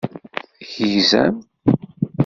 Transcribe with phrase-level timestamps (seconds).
[0.73, 1.45] Tegzamt?